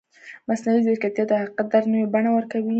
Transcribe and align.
مصنوعي 0.47 0.81
ځیرکتیا 0.85 1.23
د 1.27 1.31
حقیقت 1.41 1.67
درک 1.71 1.85
نوې 1.93 2.07
بڼه 2.13 2.29
ورکوي. 2.33 2.69